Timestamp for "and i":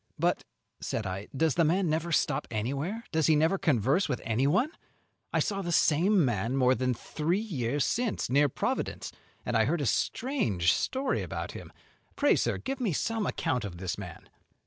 9.45-9.65